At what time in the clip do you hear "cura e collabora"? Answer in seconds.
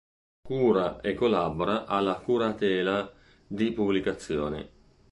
0.41-1.85